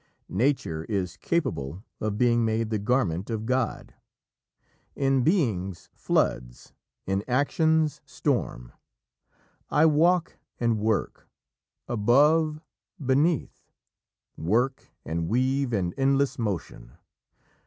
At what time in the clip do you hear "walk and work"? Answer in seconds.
9.85-11.29